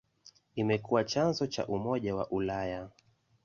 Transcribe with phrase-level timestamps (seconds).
[0.55, 2.89] Imekuwa chanzo cha Umoja wa Ulaya.